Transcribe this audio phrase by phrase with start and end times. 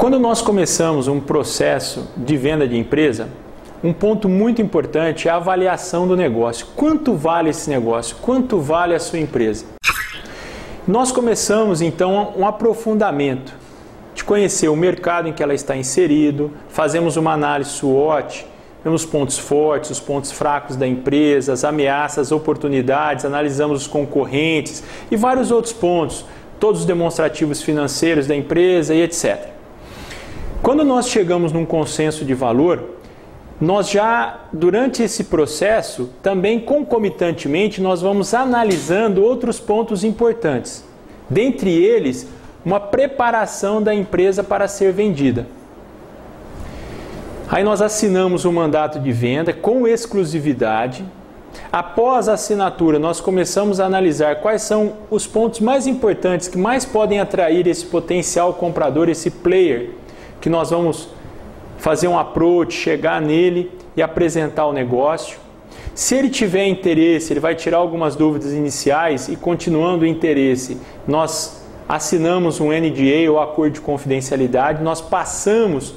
[0.00, 3.28] Quando nós começamos um processo de venda de empresa,
[3.84, 6.68] um ponto muito importante é a avaliação do negócio.
[6.74, 8.16] Quanto vale esse negócio?
[8.22, 9.66] Quanto vale a sua empresa?
[10.88, 13.52] Nós começamos então um aprofundamento
[14.14, 18.46] de conhecer o mercado em que ela está inserido, fazemos uma análise SWOT,
[18.82, 24.82] vemos pontos fortes, os pontos fracos da empresa, as ameaças, as oportunidades, analisamos os concorrentes
[25.10, 26.24] e vários outros pontos,
[26.58, 29.59] todos os demonstrativos financeiros da empresa e etc.
[30.62, 32.84] Quando nós chegamos num consenso de valor,
[33.58, 40.84] nós já, durante esse processo, também concomitantemente, nós vamos analisando outros pontos importantes.
[41.28, 42.26] Dentre eles,
[42.64, 45.46] uma preparação da empresa para ser vendida.
[47.48, 51.04] Aí nós assinamos o um mandato de venda com exclusividade.
[51.72, 56.84] Após a assinatura, nós começamos a analisar quais são os pontos mais importantes que mais
[56.84, 59.90] podem atrair esse potencial comprador, esse player,
[60.40, 61.08] que nós vamos
[61.78, 65.38] fazer um approach, chegar nele e apresentar o negócio.
[65.94, 71.64] Se ele tiver interesse, ele vai tirar algumas dúvidas iniciais e continuando o interesse, nós
[71.88, 75.94] assinamos um NDA ou acordo de confidencialidade, nós passamos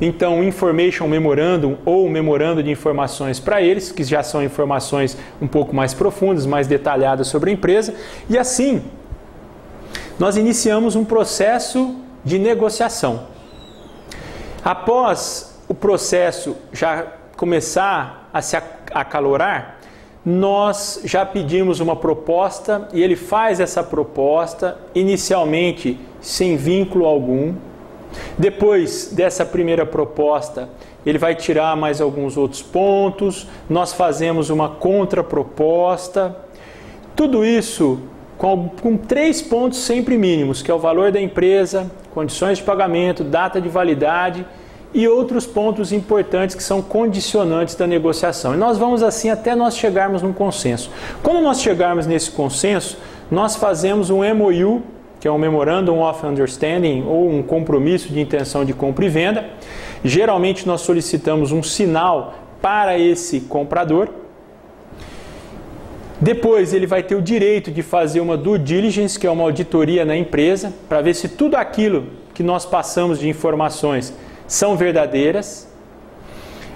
[0.00, 5.74] então information memorandum ou memorando de informações para eles, que já são informações um pouco
[5.74, 7.94] mais profundas, mais detalhadas sobre a empresa,
[8.28, 8.82] e assim
[10.18, 13.35] nós iniciamos um processo de negociação.
[14.66, 18.56] Após o processo já começar a se
[18.92, 19.78] acalorar,
[20.24, 27.54] nós já pedimos uma proposta e ele faz essa proposta inicialmente sem vínculo algum.
[28.36, 30.68] Depois dessa primeira proposta,
[31.06, 36.36] ele vai tirar mais alguns outros pontos, nós fazemos uma contraproposta.
[37.14, 38.00] Tudo isso
[38.38, 43.24] com, com três pontos sempre mínimos, que é o valor da empresa, condições de pagamento,
[43.24, 44.46] data de validade
[44.92, 48.54] e outros pontos importantes que são condicionantes da negociação.
[48.54, 50.90] E nós vamos assim até nós chegarmos num consenso.
[51.22, 52.98] Quando nós chegarmos nesse consenso,
[53.30, 54.82] nós fazemos um MOU,
[55.20, 59.44] que é um Memorandum of Understanding ou um compromisso de intenção de compra e venda.
[60.04, 64.08] Geralmente nós solicitamos um sinal para esse comprador
[66.20, 70.04] depois ele vai ter o direito de fazer uma due diligence, que é uma auditoria
[70.04, 74.14] na empresa, para ver se tudo aquilo que nós passamos de informações
[74.46, 75.68] são verdadeiras.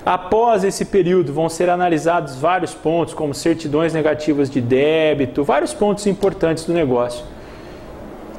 [0.04, 6.06] Após esse período vão ser analisados vários pontos, como certidões negativas de débito, vários pontos
[6.06, 7.24] importantes do negócio.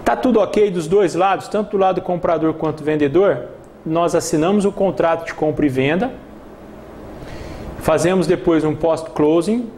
[0.06, 3.45] Tá tudo ok dos dois lados, tanto do lado comprador quanto vendedor?
[3.85, 6.11] Nós assinamos o contrato de compra e venda,
[7.79, 9.69] fazemos depois um post-closing,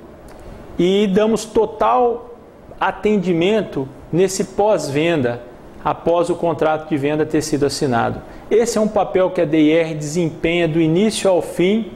[0.78, 2.36] e damos total
[2.80, 5.42] atendimento nesse pós-venda,
[5.84, 8.22] após o contrato de venda ter sido assinado.
[8.50, 11.92] Esse é um papel que a DIR desempenha do início ao fim,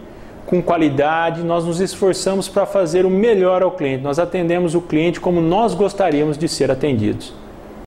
[0.46, 1.44] com qualidade.
[1.44, 4.04] Nós nos esforçamos para fazer o melhor ao cliente.
[4.04, 7.34] Nós atendemos o cliente como nós gostaríamos de ser atendidos.